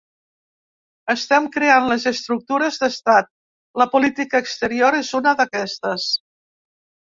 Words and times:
Estem 1.13 1.49
creant 1.57 1.89
les 1.91 2.07
estructures 2.13 2.81
d’estat, 2.85 3.31
la 3.83 3.89
política 3.95 4.43
exterior 4.47 5.01
és 5.05 5.15
una 5.23 5.39
d’aquestes. 5.43 6.13